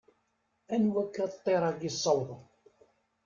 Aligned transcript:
Anwa 0.73 0.99
akka 1.03 1.25
ṭṭir-agi 1.33 1.89
ssawḍen? 1.95 2.43